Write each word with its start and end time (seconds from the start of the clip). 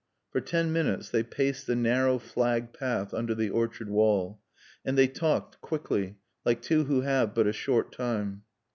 For 0.31 0.41
ten 0.41 0.73
minutes 0.73 1.11
they 1.11 1.21
paced 1.21 1.67
the 1.67 1.75
narrow 1.75 2.17
flagged 2.17 2.73
path 2.73 3.13
under 3.13 3.35
the 3.35 3.51
orchard 3.51 3.87
wall. 3.87 4.41
And 4.83 4.97
they 4.97 5.07
talked, 5.07 5.61
quickly, 5.61 6.17
like 6.43 6.63
two 6.63 6.85
who 6.85 7.01
have 7.01 7.35
but 7.35 7.45
a 7.45 7.53
short 7.53 7.91
time. 7.91 8.41